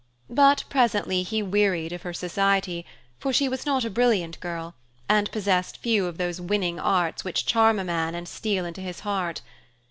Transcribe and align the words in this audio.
But 0.31 0.63
presently 0.67 1.21
he 1.21 1.43
wearied 1.43 1.91
of 1.93 2.01
her 2.01 2.11
society, 2.11 2.87
for 3.19 3.31
she 3.31 3.47
was 3.47 3.67
not 3.67 3.85
a 3.85 3.89
brilliant 3.91 4.39
girl, 4.39 4.73
and 5.07 5.31
possessed 5.31 5.77
few 5.77 6.07
of 6.07 6.17
those 6.17 6.41
winning 6.41 6.79
arts 6.79 7.23
which 7.23 7.45
charm 7.45 7.77
a 7.77 7.83
man 7.83 8.15
and 8.15 8.27
steal 8.27 8.65
into 8.65 8.81
his 8.81 9.01
heart. 9.01 9.41